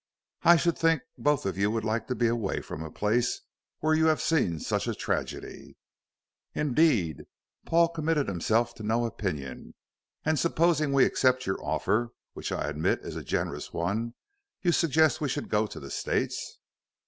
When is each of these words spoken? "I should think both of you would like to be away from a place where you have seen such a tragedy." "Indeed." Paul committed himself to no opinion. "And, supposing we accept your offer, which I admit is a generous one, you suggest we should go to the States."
"I 0.41 0.55
should 0.57 0.79
think 0.79 1.03
both 1.15 1.45
of 1.45 1.59
you 1.59 1.69
would 1.69 1.83
like 1.85 2.07
to 2.07 2.15
be 2.15 2.27
away 2.27 2.59
from 2.61 2.81
a 2.81 2.89
place 2.89 3.41
where 3.81 3.93
you 3.93 4.07
have 4.07 4.19
seen 4.19 4.57
such 4.59 4.87
a 4.87 4.95
tragedy." 4.95 5.77
"Indeed." 6.55 7.25
Paul 7.67 7.87
committed 7.89 8.27
himself 8.27 8.73
to 8.77 8.83
no 8.83 9.05
opinion. 9.05 9.75
"And, 10.25 10.39
supposing 10.39 10.91
we 10.91 11.05
accept 11.05 11.45
your 11.45 11.63
offer, 11.63 12.13
which 12.33 12.51
I 12.51 12.67
admit 12.67 13.01
is 13.01 13.15
a 13.15 13.23
generous 13.23 13.73
one, 13.73 14.15
you 14.63 14.71
suggest 14.71 15.21
we 15.21 15.29
should 15.29 15.49
go 15.49 15.67
to 15.67 15.79
the 15.79 15.91
States." 15.91 16.57